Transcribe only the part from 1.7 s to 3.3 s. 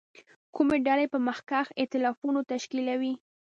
اېتلافونه تشکیلوي.